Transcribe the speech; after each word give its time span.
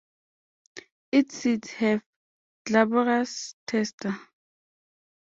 Its 1.11 1.35
seeds 1.37 1.69
have 1.73 2.01
glabrous 2.65 3.53
testa. 3.67 4.19